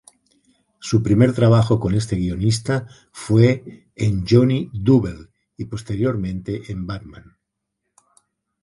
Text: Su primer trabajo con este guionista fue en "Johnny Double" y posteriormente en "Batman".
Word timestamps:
Su 0.79 1.03
primer 1.03 1.31
trabajo 1.31 1.79
con 1.79 1.93
este 1.93 2.15
guionista 2.15 2.87
fue 3.11 3.85
en 3.93 4.25
"Johnny 4.27 4.71
Double" 4.73 5.27
y 5.55 5.65
posteriormente 5.65 6.71
en 6.71 6.87
"Batman". 6.87 7.37